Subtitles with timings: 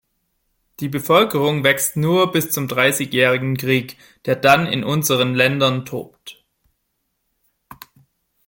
[0.79, 6.43] Die Bevölkerung wächst nur bis zum Dreißigjährigen Krieg, der dann in unseren Ländern tobt.